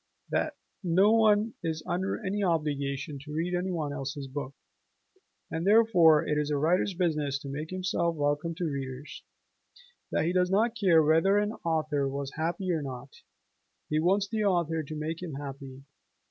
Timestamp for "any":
2.25-2.41, 3.53-3.69